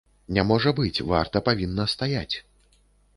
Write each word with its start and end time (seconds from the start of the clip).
Не 0.37 0.43
можа 0.51 0.71
быць, 0.79 1.03
варта 1.11 1.41
павінна 1.49 1.85
стаяць. 1.93 2.35